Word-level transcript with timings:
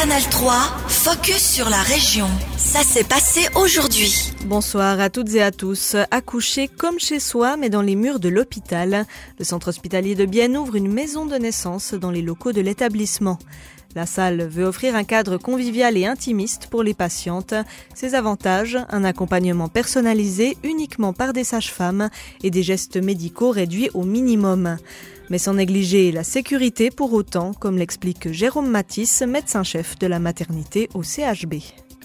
Canal 0.00 0.22
3, 0.22 0.52
focus 0.86 1.42
sur 1.42 1.68
la 1.68 1.82
région. 1.82 2.28
Ça 2.56 2.84
s'est 2.84 3.02
passé 3.02 3.48
aujourd'hui. 3.56 4.32
Bonsoir 4.46 5.00
à 5.00 5.10
toutes 5.10 5.34
et 5.34 5.42
à 5.42 5.50
tous. 5.50 5.96
Accoucher 6.12 6.68
comme 6.68 7.00
chez 7.00 7.18
soi, 7.18 7.56
mais 7.56 7.68
dans 7.68 7.82
les 7.82 7.96
murs 7.96 8.20
de 8.20 8.28
l'hôpital. 8.28 9.06
Le 9.40 9.44
centre 9.44 9.70
hospitalier 9.70 10.14
de 10.14 10.24
Bienne 10.24 10.56
ouvre 10.56 10.76
une 10.76 10.92
maison 10.92 11.26
de 11.26 11.34
naissance 11.34 11.94
dans 11.94 12.12
les 12.12 12.22
locaux 12.22 12.52
de 12.52 12.60
l'établissement. 12.60 13.40
La 13.96 14.06
salle 14.06 14.46
veut 14.46 14.66
offrir 14.66 14.94
un 14.94 15.02
cadre 15.02 15.36
convivial 15.36 15.96
et 15.96 16.06
intimiste 16.06 16.68
pour 16.68 16.84
les 16.84 16.94
patientes. 16.94 17.54
Ses 17.92 18.14
avantages, 18.14 18.78
un 18.90 19.02
accompagnement 19.02 19.66
personnalisé 19.66 20.56
uniquement 20.62 21.12
par 21.12 21.32
des 21.32 21.42
sages-femmes 21.42 22.08
et 22.44 22.52
des 22.52 22.62
gestes 22.62 22.98
médicaux 22.98 23.50
réduits 23.50 23.90
au 23.94 24.04
minimum. 24.04 24.76
Mais 25.30 25.38
sans 25.38 25.54
négliger 25.54 26.12
la 26.12 26.24
sécurité 26.24 26.90
pour 26.90 27.12
autant, 27.12 27.52
comme 27.52 27.78
l'explique 27.78 28.32
Jérôme 28.32 28.70
Matisse, 28.70 29.22
médecin-chef 29.22 29.98
de 29.98 30.06
la 30.06 30.18
maternité 30.18 30.88
au 30.94 31.02
CHB. 31.02 31.54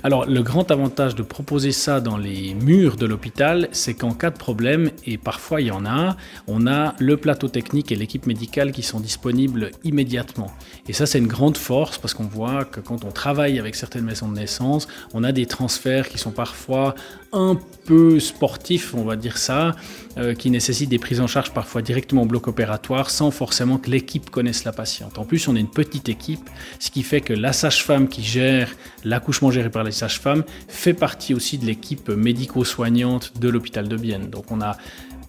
Alors, 0.06 0.26
le 0.26 0.44
grand 0.44 0.70
avantage 0.70 1.16
de 1.16 1.24
proposer 1.24 1.72
ça 1.72 2.02
dans 2.02 2.18
les 2.18 2.56
murs 2.56 2.98
de 2.98 3.06
l'hôpital, 3.06 3.70
c'est 3.72 3.94
qu'en 3.94 4.14
cas 4.14 4.32
de 4.32 4.38
problème, 4.38 4.92
et 5.06 5.18
parfois 5.18 5.62
il 5.62 5.68
y 5.68 5.72
en 5.72 5.86
a, 5.86 6.18
on 6.46 6.68
a 6.68 6.94
le 7.00 7.16
plateau 7.16 7.48
technique 7.48 7.90
et 7.90 7.96
l'équipe 7.96 8.26
médicale 8.26 8.74
qui 8.74 8.84
sont 8.84 9.00
disponibles 9.00 9.72
immédiatement. 9.86 10.52
Et 10.90 10.94
ça, 10.94 11.06
c'est 11.06 11.20
une 11.20 11.28
grande 11.28 11.56
force 11.56 11.98
parce 12.00 12.14
qu'on 12.14 12.26
voit 12.26 12.66
que 12.66 12.82
quand 12.82 13.06
on 13.06 13.12
travaille 13.12 13.60
avec 13.60 13.76
certaines 13.76 14.04
maisons 14.04 14.28
de 14.28 14.36
naissance, 14.36 14.90
on 15.14 15.24
a 15.24 15.32
des 15.32 15.46
transferts 15.46 16.10
qui 16.10 16.18
sont 16.18 16.32
parfois 16.32 16.96
un 17.32 17.58
peu 17.86 18.20
sportifs, 18.20 18.94
on 18.94 19.04
va 19.06 19.16
dire 19.16 19.38
ça, 19.38 19.76
euh, 20.18 20.36
qui 20.36 20.52
nécessitent 20.52 20.90
des 20.90 21.00
prises 21.00 21.20
en 21.20 21.28
charge 21.28 21.52
parfois 21.52 21.82
directement 21.82 22.24
au 22.24 22.26
bloc 22.26 22.48
opératoire 22.48 23.10
sans 23.10 23.32
forcément 23.32 23.78
que 23.78 23.90
l'équipe 23.90 24.30
connaisse 24.30 24.66
la 24.66 24.72
patiente. 24.72 25.18
En 25.18 25.26
plus, 25.26 25.48
on 25.48 25.56
est 25.56 25.60
une 25.60 25.72
petite 25.72 26.10
équipe, 26.10 26.50
ce 26.80 26.92
qui 26.92 27.04
fait 27.04 27.22
que 27.22 27.34
la 27.34 27.54
sage-femme 27.54 28.08
qui 28.08 28.22
gère 28.22 28.70
l'accouchement 29.04 29.50
géré 29.50 29.70
par 29.70 29.84
les 29.94 30.00
sages-femmes 30.00 30.44
fait 30.68 30.96
partie 30.96 31.36
aussi 31.36 31.60
de 31.60 31.66
l'équipe 31.66 32.10
médico-soignante 32.10 33.34
de 33.40 33.48
l'hôpital 33.48 33.88
de 33.88 33.96
Bienne. 33.96 34.32
Donc 34.32 34.52
on 34.52 34.58
n'a 34.58 34.76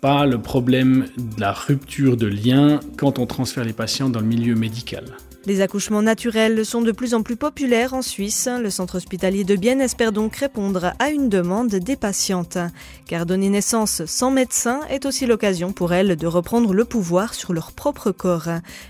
pas 0.01 0.25
le 0.25 0.41
problème 0.41 1.07
de 1.19 1.39
la 1.39 1.53
rupture 1.53 2.17
de 2.17 2.27
lien 2.27 2.81
quand 2.97 3.19
on 3.19 3.27
transfère 3.27 3.65
les 3.65 3.75
patients 3.75 4.09
dans 4.09 4.20
le 4.20 4.27
milieu 4.27 4.55
médical. 4.55 5.05
Les 5.45 5.61
accouchements 5.61 6.01
naturels 6.01 6.65
sont 6.65 6.81
de 6.81 6.92
plus 6.92 7.12
en 7.12 7.23
plus 7.23 7.37
populaires 7.37 7.92
en 7.92 8.01
Suisse. 8.01 8.48
Le 8.62 8.70
centre 8.70 8.97
hospitalier 8.97 9.45
de 9.45 9.57
Bienne 9.57 9.83
espère 9.83 10.12
donc 10.12 10.37
répondre 10.37 10.95
à 10.98 11.11
une 11.11 11.29
demande 11.29 11.69
des 11.69 11.97
patientes. 11.97 12.57
Car 13.07 13.27
donner 13.27 13.51
naissance 13.51 14.07
sans 14.07 14.31
médecin 14.31 14.81
est 14.89 15.05
aussi 15.05 15.27
l'occasion 15.27 15.73
pour 15.73 15.92
elles 15.92 16.17
de 16.17 16.27
reprendre 16.27 16.73
le 16.73 16.87
pouvoir 16.87 17.35
sur 17.35 17.53
leur 17.53 17.73
propre 17.73 18.11
corps. 18.12 18.48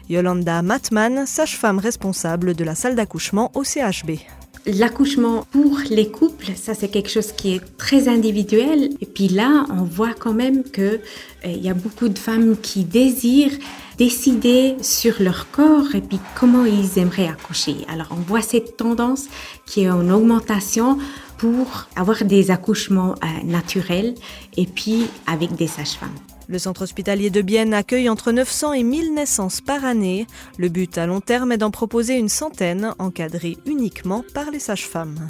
Yolanda 0.09 0.63
Matman, 0.63 1.27
sage-femme 1.27 1.81
responsable 1.81 2.55
de 2.55 2.63
la 2.63 2.77
salle 2.77 2.95
d'accouchement 2.95 3.51
au 3.55 3.65
CHB. 3.65 4.21
L'accouchement 4.67 5.45
pour 5.51 5.79
les 5.91 6.11
couples, 6.11 6.53
ça 6.57 6.73
c'est 6.73 6.89
quelque 6.89 7.11
chose 7.11 7.33
qui 7.33 7.55
est 7.55 7.77
très 7.77 8.09
individuel. 8.09 8.91
Et 9.03 9.07
puis 9.07 9.29
là, 9.29 9.67
on 9.69 9.85
voit 9.85 10.15
quand 10.19 10.33
même 10.33 10.63
que 10.63 11.01
euh, 11.45 11.49
y 11.49 11.69
a 11.69 11.75
beaucoup 11.75 12.09
de 12.09 12.19
femmes 12.19 12.57
qui 12.57 12.85
désirent 12.85 13.59
décider 13.99 14.77
sur 14.81 15.21
leur 15.21 15.51
corps 15.51 15.95
et 15.95 16.01
puis 16.01 16.19
comment 16.35 16.65
ils 16.65 16.99
aimeraient 16.99 17.29
accoucher. 17.29 17.77
Alors 17.89 18.09
on 18.11 18.23
voit 18.23 18.41
cette 18.41 18.79
tendance 18.79 19.27
qui 19.67 19.83
est 19.83 19.91
en 19.91 20.09
augmentation 20.09 20.97
pour 21.37 21.87
avoir 21.95 22.25
des 22.25 22.51
accouchements 22.51 23.17
euh, 23.23 23.45
naturels 23.45 24.15
et 24.57 24.65
puis 24.65 25.09
avec 25.27 25.55
des 25.57 25.67
sages-femmes. 25.67 26.34
Le 26.49 26.59
centre 26.59 26.83
hospitalier 26.83 27.31
de 27.31 27.41
Bienne 27.41 27.73
accueille 27.73 28.09
entre 28.09 28.31
900 28.31 28.75
et 28.75 28.83
1000 28.83 29.15
naissances 29.15 29.61
par 29.61 29.85
année. 29.85 30.27
Le 30.59 30.69
but 30.69 30.99
à 30.99 31.07
long 31.07 31.21
terme 31.21 31.53
est 31.53 31.59
d'en 31.59 31.71
proposer 31.71 32.19
une 32.19 32.29
centaine, 32.29 32.95
encadrées 32.99 33.57
uniquement 33.67 34.25
par 34.35 34.51
les 34.51 34.59
sages-femmes. 34.59 35.29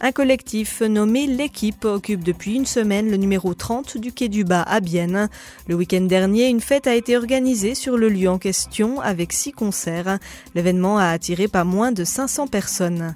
Un 0.00 0.12
collectif 0.12 0.80
nommé 0.80 1.26
L'équipe 1.26 1.84
occupe 1.84 2.22
depuis 2.22 2.54
une 2.54 2.66
semaine 2.66 3.10
le 3.10 3.16
numéro 3.16 3.54
30 3.54 3.96
du 3.96 4.12
quai 4.12 4.28
du 4.28 4.44
Bas 4.44 4.62
à 4.62 4.80
Bienne. 4.80 5.28
Le 5.66 5.74
week-end 5.74 6.02
dernier, 6.02 6.48
une 6.48 6.60
fête 6.60 6.86
a 6.86 6.94
été 6.94 7.16
organisée 7.16 7.74
sur 7.74 7.96
le 7.96 8.08
lieu 8.08 8.28
en 8.28 8.38
question 8.38 9.00
avec 9.00 9.32
six 9.32 9.52
concerts. 9.52 10.18
L'événement 10.54 10.98
a 10.98 11.06
attiré 11.06 11.48
pas 11.48 11.64
moins 11.64 11.90
de 11.90 12.04
500 12.04 12.48
personnes. 12.48 13.14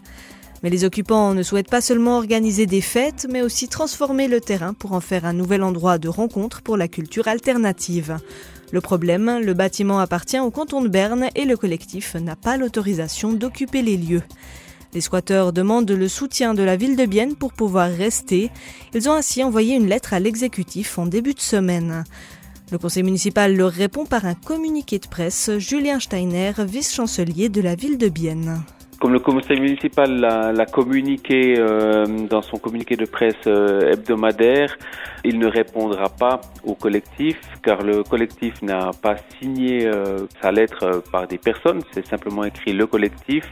Mais 0.62 0.70
les 0.70 0.84
occupants 0.84 1.34
ne 1.34 1.42
souhaitent 1.42 1.70
pas 1.70 1.80
seulement 1.80 2.16
organiser 2.16 2.66
des 2.66 2.80
fêtes, 2.80 3.26
mais 3.30 3.42
aussi 3.42 3.68
transformer 3.68 4.28
le 4.28 4.40
terrain 4.40 4.74
pour 4.74 4.92
en 4.92 5.00
faire 5.00 5.24
un 5.24 5.32
nouvel 5.32 5.62
endroit 5.62 5.98
de 5.98 6.08
rencontre 6.08 6.62
pour 6.62 6.76
la 6.76 6.88
culture 6.88 7.28
alternative. 7.28 8.18
Le 8.70 8.80
problème, 8.80 9.40
le 9.42 9.54
bâtiment 9.54 10.00
appartient 10.00 10.38
au 10.38 10.50
canton 10.50 10.82
de 10.82 10.88
Berne 10.88 11.28
et 11.34 11.44
le 11.44 11.56
collectif 11.56 12.16
n'a 12.16 12.36
pas 12.36 12.56
l'autorisation 12.56 13.32
d'occuper 13.32 13.82
les 13.82 13.96
lieux. 13.96 14.22
Les 14.94 15.00
squatteurs 15.00 15.52
demandent 15.52 15.90
le 15.90 16.08
soutien 16.08 16.54
de 16.54 16.62
la 16.62 16.76
ville 16.76 16.96
de 16.96 17.06
Bienne 17.06 17.36
pour 17.36 17.52
pouvoir 17.52 17.90
rester. 17.90 18.50
Ils 18.94 19.08
ont 19.08 19.12
ainsi 19.12 19.44
envoyé 19.44 19.76
une 19.76 19.86
lettre 19.86 20.14
à 20.14 20.20
l'exécutif 20.20 20.98
en 20.98 21.06
début 21.06 21.34
de 21.34 21.40
semaine. 21.40 22.04
Le 22.70 22.78
conseil 22.78 23.02
municipal 23.02 23.54
leur 23.54 23.70
répond 23.70 24.06
par 24.06 24.26
un 24.26 24.34
communiqué 24.34 24.98
de 24.98 25.06
presse. 25.06 25.50
Julien 25.58 26.00
Steiner, 26.00 26.52
vice-chancelier 26.58 27.48
de 27.48 27.60
la 27.60 27.74
ville 27.74 27.96
de 27.96 28.08
Bienne. 28.08 28.62
Comme 29.00 29.12
le 29.12 29.20
conseil 29.20 29.60
municipal 29.60 30.10
l'a 30.18 30.66
communiqué 30.66 31.54
euh, 31.56 32.04
dans 32.28 32.42
son 32.42 32.56
communiqué 32.56 32.96
de 32.96 33.04
presse 33.04 33.36
euh, 33.46 33.92
hebdomadaire, 33.92 34.76
il 35.24 35.38
ne 35.38 35.46
répondra 35.46 36.08
pas 36.08 36.40
au 36.64 36.74
collectif 36.74 37.38
car 37.62 37.82
le 37.82 38.02
collectif 38.02 38.60
n'a 38.60 38.90
pas 39.00 39.14
signé 39.38 39.86
euh, 39.86 40.26
sa 40.42 40.50
lettre 40.50 41.02
par 41.12 41.28
des 41.28 41.38
personnes, 41.38 41.80
c'est 41.92 42.04
simplement 42.06 42.42
écrit 42.42 42.72
le 42.72 42.88
collectif 42.88 43.44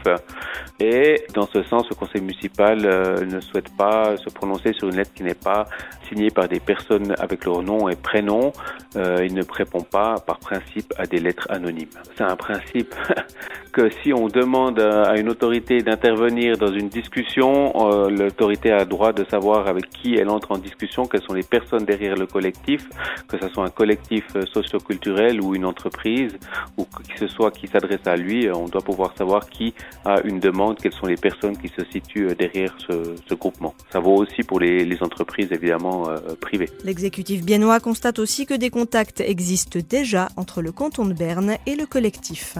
et 0.81 1.23
dans 1.33 1.47
ce 1.47 1.63
sens 1.63 1.87
le 1.89 1.95
conseil 1.95 2.21
municipal 2.21 2.79
ne 3.25 3.39
souhaite 3.39 3.69
pas 3.77 4.17
se 4.17 4.29
prononcer 4.29 4.73
sur 4.73 4.89
une 4.89 4.97
lettre 4.97 5.13
qui 5.13 5.23
n'est 5.23 5.33
pas 5.33 5.67
signée 6.09 6.29
par 6.29 6.49
des 6.49 6.59
personnes 6.59 7.15
avec 7.19 7.45
leur 7.45 7.61
nom 7.61 7.87
et 7.87 7.95
prénom. 7.95 8.51
il 8.95 9.33
ne 9.33 9.43
répond 9.49 9.81
pas 9.81 10.15
par 10.25 10.39
principe 10.39 10.93
à 10.97 11.05
des 11.05 11.19
lettres 11.19 11.47
anonymes. 11.49 11.89
C'est 12.17 12.23
un 12.23 12.35
principe 12.35 12.93
que 13.71 13.89
si 14.01 14.13
on 14.13 14.27
demande 14.27 14.79
à 14.79 15.17
une 15.17 15.29
autorité 15.37 15.83
d'intervenir 15.83 16.57
dans 16.57 16.73
une 16.73 16.89
discussion, 16.89 17.71
euh, 17.75 18.09
l'autorité 18.09 18.71
a 18.71 18.79
le 18.79 18.85
droit 18.85 19.13
de 19.13 19.23
savoir 19.29 19.67
avec 19.67 19.87
qui 19.91 20.15
elle 20.15 20.29
entre 20.29 20.51
en 20.51 20.57
discussion, 20.57 21.05
quelles 21.05 21.21
sont 21.21 21.35
les 21.35 21.43
personnes 21.43 21.85
derrière 21.85 22.15
le 22.15 22.25
collectif, 22.25 22.81
que 23.27 23.37
ce 23.39 23.47
soit 23.49 23.63
un 23.63 23.69
collectif 23.69 24.23
euh, 24.35 24.45
socioculturel 24.51 25.39
ou 25.39 25.53
une 25.53 25.65
entreprise 25.65 26.33
ou 26.77 26.85
qui 26.85 27.17
ce 27.19 27.27
soit 27.27 27.51
qui 27.51 27.67
s'adresse 27.67 28.05
à 28.07 28.15
lui, 28.15 28.47
euh, 28.47 28.53
on 28.55 28.67
doit 28.67 28.81
pouvoir 28.81 29.15
savoir 29.15 29.47
qui 29.47 29.75
a 30.05 30.21
une 30.23 30.39
demande, 30.39 30.79
quelles 30.79 30.93
sont 30.93 31.05
les 31.05 31.17
personnes 31.17 31.55
qui 31.55 31.67
se 31.67 31.85
situent 31.91 32.33
derrière 32.35 32.75
ce, 32.89 33.35
groupement. 33.35 33.75
Ça 33.91 33.99
vaut 33.99 34.15
aussi 34.15 34.41
pour 34.41 34.59
les, 34.59 34.97
entreprises 35.01 35.49
évidemment 35.51 36.05
privées. 36.41 36.69
L'exécutif 36.83 37.45
biennois 37.45 37.79
constate 37.79 38.17
aussi 38.17 38.47
que 38.47 38.55
des 38.55 38.71
contacts 38.71 39.21
existent 39.21 39.79
déjà 39.87 40.29
entre 40.37 40.63
le 40.63 40.71
canton 40.71 41.05
de 41.05 41.13
Berne 41.13 41.57
et 41.67 41.75
le 41.75 41.85
collectif. 41.85 42.57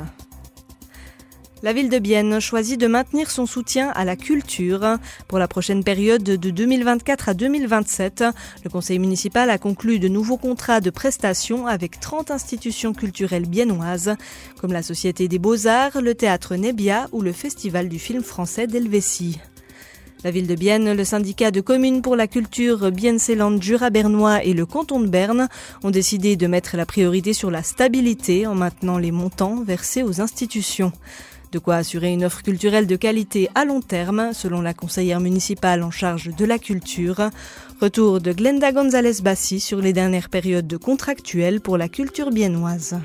La 1.64 1.74
ville 1.74 1.90
de 1.90 1.98
Bienne 1.98 2.40
choisit 2.40 2.80
de 2.80 2.86
maintenir 2.86 3.32
son 3.32 3.48
soutien 3.48 3.90
à 3.96 4.06
la 4.06 4.16
culture. 4.16 4.98
Pour 5.28 5.40
la 5.40 5.48
prochaine 5.48 5.84
période 5.84 6.22
de 6.22 6.52
2024 6.52 7.30
à 7.30 7.34
2027, 7.34 8.24
le 8.64 8.70
conseil 8.70 9.00
municipal 9.00 9.50
a 9.50 9.58
conclu 9.58 9.98
de 9.98 10.08
nouveaux 10.08 10.38
contrats 10.38 10.82
de 10.82 10.92
prestations 10.92 11.66
avec 11.66 12.00
30 12.00 12.30
institutions 12.30 12.94
culturelles 12.94 13.48
biennoises, 13.48 14.16
comme 14.62 14.72
la 14.72 14.84
Société 14.84 15.28
des 15.28 15.40
Beaux-Arts, 15.40 16.00
le 16.00 16.14
Théâtre 16.14 16.56
Nebia 16.56 17.08
ou 17.12 17.22
le 17.22 17.32
Festival 17.32 17.90
du 17.90 17.98
film 17.98 18.22
français 18.22 18.68
d'Helvétie. 18.68 19.40
La 20.24 20.30
ville 20.30 20.48
de 20.48 20.56
Bienne, 20.56 20.94
le 20.94 21.04
syndicat 21.04 21.50
de 21.50 21.62
communes 21.62 22.04
pour 22.04 22.16
la 22.16 22.28
culture 22.28 22.92
Bienne-Célande 22.92 23.64
Jura 23.64 23.90
bernois 23.90 24.44
et 24.44 24.54
le 24.54 24.66
canton 24.68 25.00
de 25.00 25.08
Berne 25.08 25.48
ont 25.84 25.92
décidé 25.92 26.36
de 26.36 26.48
mettre 26.48 26.78
la 26.78 26.86
priorité 26.86 27.34
sur 27.34 27.50
la 27.50 27.64
stabilité 27.64 28.46
en 28.46 28.54
maintenant 28.54 29.00
les 29.00 29.12
montants 29.12 29.64
versés 29.64 30.04
aux 30.04 30.22
institutions. 30.22 30.92
De 31.52 31.60
quoi 31.60 31.76
assurer 31.76 32.12
une 32.12 32.26
offre 32.26 32.42
culturelle 32.42 32.88
de 32.88 32.96
qualité 32.96 33.50
à 33.56 33.66
long 33.66 33.82
terme, 33.82 34.34
selon 34.34 34.62
la 34.62 34.74
conseillère 34.74 35.20
municipale 35.20 35.84
en 35.84 35.92
charge 35.92 36.36
de 36.36 36.46
la 36.46 36.60
culture. 36.60 37.30
Retour 37.82 38.20
de 38.20 38.34
Glenda 38.34 38.72
González 38.72 39.22
Bassi 39.22 39.60
sur 39.60 39.80
les 39.80 39.94
dernières 39.94 40.30
périodes 40.30 40.68
de 40.68 40.78
pour 41.62 41.78
la 41.78 41.90
culture 41.90 42.32
biennoise. 42.32 42.98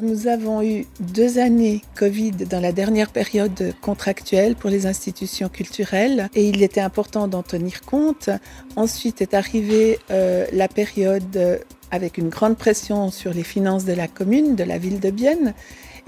Nous 0.00 0.28
avons 0.28 0.62
eu 0.62 0.86
deux 1.00 1.38
années 1.38 1.82
Covid 1.96 2.30
dans 2.30 2.60
la 2.60 2.70
dernière 2.70 3.10
période 3.10 3.74
contractuelle 3.80 4.54
pour 4.54 4.70
les 4.70 4.86
institutions 4.86 5.48
culturelles 5.48 6.28
et 6.34 6.48
il 6.48 6.62
était 6.62 6.80
important 6.80 7.26
d'en 7.26 7.42
tenir 7.42 7.80
compte. 7.80 8.30
Ensuite 8.76 9.22
est 9.22 9.34
arrivée 9.34 9.98
euh, 10.12 10.46
la 10.52 10.68
période 10.68 11.60
avec 11.90 12.18
une 12.18 12.28
grande 12.28 12.56
pression 12.56 13.10
sur 13.10 13.32
les 13.32 13.42
finances 13.42 13.84
de 13.84 13.92
la 13.92 14.08
commune, 14.08 14.56
de 14.56 14.64
la 14.64 14.78
ville 14.78 15.00
de 15.00 15.10
Bienne 15.10 15.54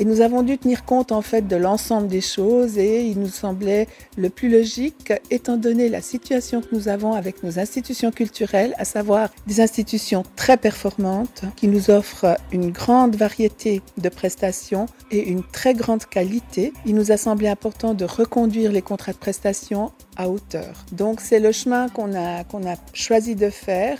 Et 0.01 0.07
nous 0.07 0.23
avons 0.23 0.43
dû 0.43 0.57
tenir 0.57 0.87
compte 0.87 1.13
en 1.13 1.21
fait 1.21 1.47
de 1.47 1.57
l'ensemble 1.57 2.09
des 2.09 2.23
choses 2.23 2.79
et 2.79 3.03
il 3.03 3.21
nous 3.21 3.29
semblait 3.29 3.87
le 4.17 4.31
plus 4.31 4.49
logique, 4.49 5.13
étant 5.31 5.59
donné 5.59 5.91
la 5.91 6.01
situation 6.01 6.63
que 6.63 6.75
nous 6.75 6.89
avons 6.89 7.13
avec 7.13 7.43
nos 7.43 7.59
institutions 7.59 8.11
culturelles, 8.11 8.75
à 8.79 8.87
savoir 8.87 9.29
des 9.47 9.61
institutions 9.61 10.25
très 10.37 10.57
performantes 10.57 11.43
qui 11.55 11.69
nous 11.69 11.91
offrent 11.91 12.39
une 12.51 12.71
grande 12.71 13.15
variété 13.15 13.83
de 13.99 14.09
prestations 14.09 14.87
et 15.11 15.29
une 15.29 15.43
très 15.43 15.75
grande 15.75 16.07
qualité. 16.07 16.73
Il 16.87 16.95
nous 16.95 17.13
a 17.13 17.19
semblé 17.19 17.49
important 17.49 17.93
de 17.93 18.07
reconduire 18.07 18.73
les 18.73 18.81
contrats 18.81 19.13
de 19.13 19.19
prestation 19.19 19.93
à 20.17 20.31
hauteur. 20.31 20.87
Donc 20.93 21.21
c'est 21.21 21.41
le 21.41 21.53
chemin 21.53 21.91
qu'on 21.91 22.15
a, 22.15 22.45
qu'on 22.45 22.67
a 22.67 22.77
choisi 22.95 23.35
de 23.35 23.51
faire 23.51 23.99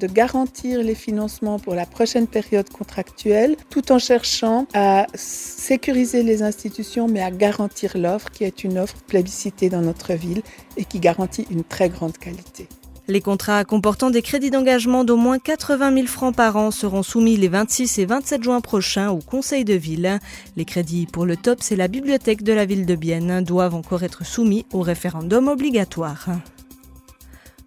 de 0.00 0.06
garantir 0.06 0.82
les 0.82 0.94
financements 0.94 1.58
pour 1.58 1.74
la 1.74 1.86
prochaine 1.86 2.26
période 2.26 2.68
contractuelle, 2.70 3.56
tout 3.70 3.92
en 3.92 3.98
cherchant 3.98 4.66
à 4.74 5.06
sécuriser 5.14 6.22
les 6.22 6.42
institutions, 6.42 7.08
mais 7.08 7.22
à 7.22 7.30
garantir 7.30 7.96
l'offre 7.96 8.30
qui 8.30 8.44
est 8.44 8.64
une 8.64 8.78
offre 8.78 8.96
plébiscitée 9.06 9.68
dans 9.68 9.80
notre 9.80 10.14
ville 10.14 10.42
et 10.76 10.84
qui 10.84 11.00
garantit 11.00 11.46
une 11.50 11.64
très 11.64 11.88
grande 11.88 12.18
qualité. 12.18 12.68
Les 13.08 13.20
contrats 13.20 13.64
comportant 13.64 14.10
des 14.10 14.20
crédits 14.20 14.50
d'engagement 14.50 15.04
d'au 15.04 15.16
moins 15.16 15.38
80 15.38 15.94
000 15.94 16.06
francs 16.08 16.34
par 16.34 16.56
an 16.56 16.72
seront 16.72 17.04
soumis 17.04 17.36
les 17.36 17.46
26 17.46 17.98
et 18.00 18.04
27 18.04 18.42
juin 18.42 18.60
prochains 18.60 19.10
au 19.10 19.18
Conseil 19.18 19.64
de 19.64 19.74
ville. 19.74 20.18
Les 20.56 20.64
crédits 20.64 21.06
pour 21.06 21.24
le 21.24 21.36
top, 21.36 21.58
c'est 21.62 21.76
la 21.76 21.86
bibliothèque 21.86 22.42
de 22.42 22.52
la 22.52 22.64
ville 22.64 22.84
de 22.84 22.96
Bienne, 22.96 23.44
doivent 23.44 23.76
encore 23.76 24.02
être 24.02 24.26
soumis 24.26 24.66
au 24.72 24.80
référendum 24.80 25.46
obligatoire. 25.46 26.26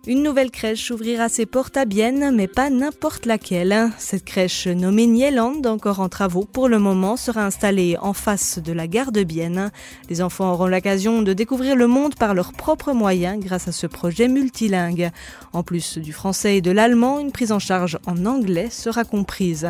Une 0.10 0.24
nouvelle 0.24 0.50
crèche 0.50 0.90
ouvrira 0.90 1.30
ses 1.30 1.46
portes 1.46 1.78
à 1.78 1.86
Bienne, 1.86 2.36
mais 2.36 2.48
pas 2.48 2.72
n'importe 2.72 3.28
laquelle. 3.28 3.92
Cette 4.00 4.26
crèche 4.26 4.66
nommée 4.66 5.06
Nieland, 5.06 5.62
encore 5.66 6.00
en 6.00 6.10
travaux 6.10 6.46
pour 6.52 6.68
le 6.68 6.80
moment, 6.80 7.16
sera 7.16 7.46
installée 7.46 7.96
en 8.02 8.14
face 8.14 8.58
de 8.58 8.74
la 8.74 8.88
gare 8.88 9.12
de 9.12 9.22
Bienne. 9.22 9.70
Les 10.10 10.24
enfants 10.24 10.52
auront 10.52 10.66
l'occasion 10.66 11.22
de 11.22 11.34
découvrir 11.34 11.76
le 11.76 11.86
monde 11.86 12.16
par 12.16 12.34
leurs 12.34 12.54
propres 12.54 12.92
moyens 12.92 13.40
grâce 13.40 13.68
à 13.68 13.72
ce 13.72 13.86
projet 13.86 14.28
multilingue. 14.28 15.12
En 15.54 15.62
plus 15.62 16.00
du 16.00 16.12
français 16.12 16.58
et 16.58 16.62
de 16.62 16.72
l'allemand, 16.72 17.20
une 17.20 17.32
prise 17.32 17.52
en 17.52 17.60
charge 17.60 18.00
en 18.08 18.26
anglais 18.26 18.72
sera 18.72 19.04
comprise. 19.04 19.68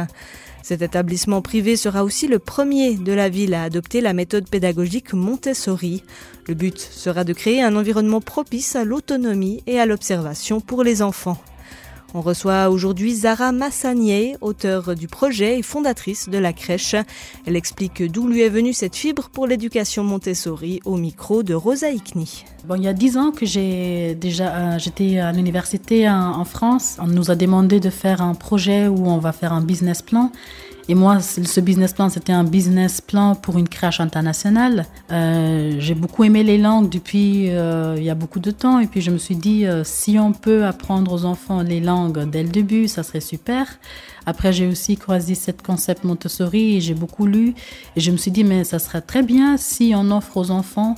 Cet 0.62 0.82
établissement 0.82 1.42
privé 1.42 1.76
sera 1.76 2.04
aussi 2.04 2.28
le 2.28 2.40
premier 2.40 2.96
de 2.96 3.14
la 3.14 3.30
ville 3.30 3.54
à 3.54 3.64
adopter 3.64 4.02
la 4.02 4.14
méthode 4.14 4.50
pédagogique 4.50 5.14
Montessori. 5.14 6.04
Le 6.48 6.54
but 6.54 6.78
sera 6.78 7.24
de 7.24 7.34
créer 7.34 7.62
un 7.62 7.76
environnement 7.76 8.22
propice 8.22 8.76
à 8.76 8.84
l'autonomie 8.84 9.64
et 9.68 9.80
à 9.80 9.86
l'observation 9.86 10.62
pour 10.62 10.84
les 10.84 11.02
enfants. 11.02 11.42
On 12.16 12.22
reçoit 12.22 12.72
aujourd'hui 12.72 13.14
Zara 13.14 13.52
Massanier, 13.52 14.36
auteure 14.42 14.96
du 14.96 15.08
projet 15.08 15.60
et 15.60 15.62
fondatrice 15.62 16.28
de 16.28 16.40
la 16.40 16.54
crèche. 16.54 16.96
Elle 17.46 17.56
explique 17.56 18.02
d'où 18.02 18.28
lui 18.28 18.42
est 18.42 18.50
venue 18.50 18.74
cette 18.74 18.96
fibre 18.96 19.30
pour 19.30 19.46
l'éducation 19.46 20.04
Montessori 20.04 20.82
au 20.86 20.98
micro 20.98 21.44
de 21.44 21.54
Rosa 21.54 21.90
Ikni. 21.90 22.46
Bon, 22.66 22.76
il 22.76 22.84
y 22.84 22.88
a 22.88 22.94
dix 22.94 23.16
ans 23.16 23.32
que 23.32 23.46
j'ai 23.46 24.16
déjà 24.16 24.56
euh, 24.56 24.80
j'étais 24.80 25.20
à 25.20 25.32
l'université 25.32 26.10
en 26.10 26.44
France. 26.46 26.98
On 27.00 27.08
nous 27.08 27.30
a 27.30 27.36
demandé 27.36 27.80
de 27.80 27.92
faire 27.92 28.22
un 28.22 28.34
projet 28.34 28.88
où 28.88 29.08
on 29.08 29.20
va 29.20 29.32
faire 29.32 29.54
un 29.54 29.62
business 29.62 30.02
plan 30.02 30.32
et 30.90 30.96
moi, 30.96 31.20
ce 31.20 31.60
business 31.62 31.94
plan, 31.94 32.10
c'était 32.10 32.34
un 32.34 32.44
business 32.44 33.00
plan 33.00 33.36
pour 33.36 33.60
une 33.60 33.70
crèche 33.70 34.00
internationale. 34.00 34.88
Euh, 35.12 35.76
j'ai 35.78 35.94
beaucoup 35.94 36.24
aimé 36.24 36.42
les 36.42 36.58
langues 36.58 36.90
depuis 36.90 37.52
euh, 37.52 37.94
il 37.96 38.04
y 38.04 38.10
a 38.10 38.16
beaucoup 38.16 38.40
de 38.40 38.50
temps. 38.50 38.80
Et 38.80 38.88
puis 38.88 39.00
je 39.00 39.12
me 39.12 39.20
suis 39.20 39.36
dit, 39.36 39.68
euh, 39.68 39.84
si 39.84 40.18
on 40.18 40.34
peut 40.34 40.66
apprendre 40.66 41.14
aux 41.14 41.26
enfants 41.26 41.62
les 41.62 41.80
langues 41.80 42.28
dès 42.28 42.42
le 42.42 42.50
début, 42.50 42.88
ça 42.88 43.04
serait 43.04 43.22
super. 43.22 43.68
Après, 44.26 44.52
j'ai 44.52 44.66
aussi 44.66 44.98
croisé 44.98 45.36
cette 45.36 45.62
concept 45.62 46.06
Montessori 46.06 46.78
et 46.78 46.82
j'ai 46.82 46.96
beaucoup 46.96 47.28
lu. 47.28 47.54
Et 47.96 48.00
je 48.00 48.10
me 48.10 48.18
suis 48.18 48.32
dit, 48.32 48.44
mais 48.44 48.64
ça 48.64 48.80
serait 48.80 49.02
très 49.02 49.22
bien 49.22 49.58
si 49.58 49.94
on 49.96 50.10
offre 50.10 50.38
aux 50.38 50.50
enfants 50.50 50.96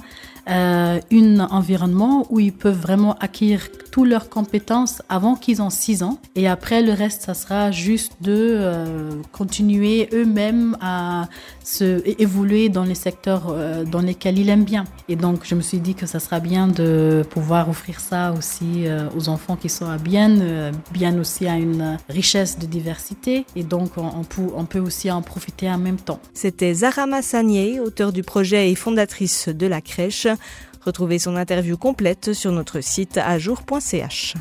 euh, 0.49 0.99
un 1.11 1.39
environnement 1.39 2.25
où 2.29 2.39
ils 2.39 2.53
peuvent 2.53 2.79
vraiment 2.79 3.15
acquérir 3.19 3.69
toutes 3.91 4.07
leurs 4.07 4.29
compétences 4.29 5.01
avant 5.09 5.35
qu'ils 5.35 5.59
aient 5.59 5.69
6 5.69 6.03
ans. 6.03 6.17
Et 6.35 6.47
après, 6.47 6.81
le 6.81 6.93
reste, 6.93 7.23
ça 7.23 7.33
sera 7.33 7.71
juste 7.71 8.13
de 8.21 8.31
euh, 8.31 9.11
continuer 9.31 10.09
eux-mêmes 10.13 10.77
à 10.81 11.27
se 11.63 12.01
évoluer 12.19 12.69
dans 12.69 12.83
les 12.83 12.95
secteurs 12.95 13.47
euh, 13.49 13.83
dans 13.83 14.01
lesquels 14.01 14.39
ils 14.39 14.49
aiment 14.49 14.63
bien. 14.63 14.85
Et 15.09 15.15
donc, 15.15 15.41
je 15.43 15.55
me 15.55 15.61
suis 15.61 15.79
dit 15.79 15.93
que 15.93 16.05
ça 16.05 16.19
sera 16.19 16.39
bien 16.39 16.67
de 16.67 17.23
pouvoir 17.29 17.69
offrir 17.69 17.99
ça 17.99 18.33
aussi 18.37 18.87
euh, 18.87 19.07
aux 19.15 19.29
enfants 19.29 19.57
qui 19.57 19.69
sont 19.69 19.87
à 19.87 19.97
Bienne, 19.97 20.71
bien 20.91 21.17
aussi 21.19 21.47
à 21.47 21.57
une 21.57 21.97
richesse 22.09 22.57
de 22.57 22.65
diversité. 22.65 23.45
Et 23.55 23.63
donc, 23.63 23.91
on, 23.97 24.23
peut, 24.65 24.79
aussi 24.79 25.11
en 25.11 25.21
profiter 25.21 25.69
en 25.69 25.77
même 25.77 25.97
temps. 25.97 26.19
C'était 26.33 26.73
Zara 26.73 27.05
Massanier, 27.05 27.79
auteur 27.79 28.13
du 28.13 28.23
projet 28.23 28.71
et 28.71 28.75
fondatrice 28.75 29.49
de 29.49 29.67
la 29.67 29.81
crèche. 29.81 30.27
Retrouvez 30.85 31.19
son 31.19 31.35
interview 31.35 31.77
complète 31.77 32.33
sur 32.33 32.51
notre 32.51 32.81
site 32.81 33.17
ajour.ch. 33.17 34.35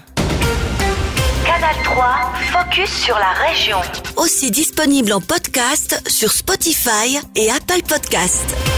Canal 1.44 1.74
3, 1.84 2.32
focus 2.52 2.90
sur 2.90 3.16
la 3.16 3.32
région. 3.46 3.78
Aussi 4.16 4.50
disponible 4.50 5.12
en 5.12 5.20
podcast 5.20 6.02
sur 6.08 6.32
Spotify 6.32 7.18
et 7.34 7.50
Apple 7.50 7.82
Podcast. 7.86 8.69